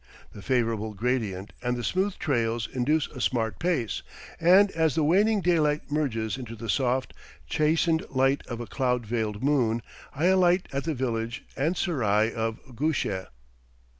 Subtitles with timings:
[0.33, 4.01] The favorable gradient and the smooth trails induce a smart pace,
[4.39, 7.13] and as the waning daylight merges into the soft,
[7.45, 9.83] chastened light of a cloud veiled moon,
[10.15, 13.27] I alight at the village and serai of Gusheh.